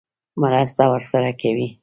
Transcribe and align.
مرسته 0.41 0.83
ورسره 0.91 1.31
کوي. 1.41 1.67